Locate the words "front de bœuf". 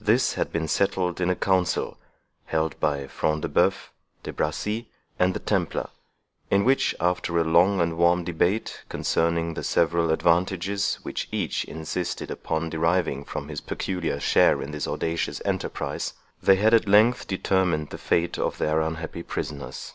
3.06-3.88